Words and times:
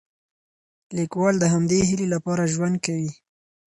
لیکوال 0.97 1.35
د 1.39 1.45
همدې 1.53 1.79
هیلې 1.89 2.07
لپاره 2.13 2.51
ژوند 2.53 2.75
کوي. 2.85 3.11